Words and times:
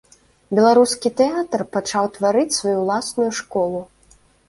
Беларускі 0.59 1.11
тэатр 1.19 1.65
пачаў 1.75 2.11
тварыць 2.17 2.57
сваю 2.59 2.77
ўласную 2.83 3.33
школу. 3.45 3.89